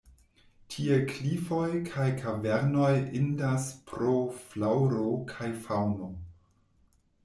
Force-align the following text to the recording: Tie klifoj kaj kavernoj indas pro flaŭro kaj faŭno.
Tie 0.75 0.95
klifoj 1.11 1.67
kaj 1.91 2.07
kavernoj 2.23 2.89
indas 3.21 3.71
pro 3.93 4.19
flaŭro 4.49 5.09
kaj 5.35 5.55
faŭno. 5.67 6.15